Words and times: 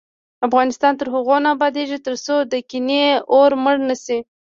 افغانستان 0.47 0.93
تر 0.99 1.07
هغو 1.13 1.35
نه 1.43 1.49
ابادیږي، 1.55 1.97
ترڅو 2.07 2.35
د 2.51 2.53
کینې 2.69 3.05
اور 3.35 3.51
مړ 3.63 3.75
نشي. 3.89 4.19